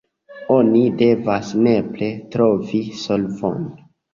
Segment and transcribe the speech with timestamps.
[0.53, 3.71] Oni devas nepre trovi solvon.